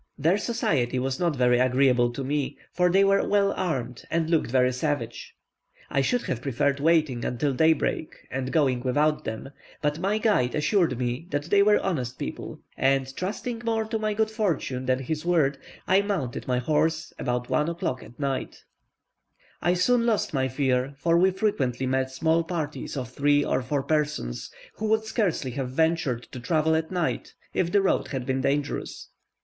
Their 0.17 0.39
society 0.39 0.97
was 0.97 1.19
not 1.19 1.35
very 1.35 1.59
agreeable 1.59 2.11
to 2.13 2.23
me, 2.23 2.57
for 2.71 2.89
they 2.89 3.03
were 3.03 3.23
well 3.27 3.53
armed, 3.53 4.03
and 4.09 4.31
looked 4.31 4.49
very 4.49 4.73
savage. 4.73 5.35
I 5.91 6.01
should 6.01 6.23
have 6.23 6.41
preferred 6.41 6.79
waiting 6.79 7.23
until 7.23 7.53
daybreak, 7.53 8.15
and 8.31 8.51
going 8.51 8.79
without 8.81 9.25
them, 9.25 9.51
but 9.79 9.99
my 9.99 10.17
guide 10.17 10.55
assured 10.55 10.97
me 10.97 11.27
that 11.29 11.51
they 11.51 11.61
were 11.61 11.77
honest 11.81 12.17
people; 12.17 12.61
and 12.75 13.15
trusting 13.15 13.61
more 13.63 13.85
to 13.85 13.99
my 13.99 14.15
good 14.15 14.31
fortune 14.31 14.87
than 14.87 14.97
his 14.97 15.23
word, 15.23 15.59
I 15.87 16.01
mounted 16.01 16.47
my 16.47 16.57
horse 16.57 17.13
about 17.19 17.51
1 17.51 17.69
o'clock 17.69 18.01
at 18.01 18.19
night. 18.19 18.53
4th 18.53 18.53
August. 18.53 18.63
I 19.61 19.73
soon 19.75 20.05
lost 20.07 20.33
my 20.33 20.47
fear, 20.47 20.95
for 20.97 21.15
we 21.15 21.29
frequently 21.29 21.85
met 21.85 22.09
small 22.09 22.43
parties 22.43 22.97
of 22.97 23.11
three 23.11 23.45
or 23.45 23.61
four 23.61 23.83
persons, 23.83 24.49
who 24.77 24.87
would 24.87 25.03
scarcely 25.03 25.51
have 25.51 25.69
ventured 25.69 26.23
to 26.31 26.39
travel 26.39 26.73
at 26.75 26.89
night 26.89 27.35
if 27.53 27.71
the 27.71 27.83
road 27.83 28.07
had 28.07 28.25
been 28.25 28.41
dangerous. 28.41 29.09